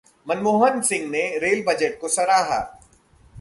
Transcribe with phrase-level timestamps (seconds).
[0.27, 2.59] मनमोहन सिंह ने rail budget को सराहा